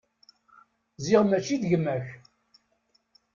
Ziɣ 1.03 1.21
mačči 1.25 1.55
d 1.61 1.63
gma-k. 1.71 2.07